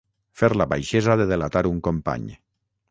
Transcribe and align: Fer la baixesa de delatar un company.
Fer 0.41 0.47
la 0.61 0.67
baixesa 0.71 1.19
de 1.21 1.29
delatar 1.33 1.65
un 1.75 1.81
company. 1.91 2.29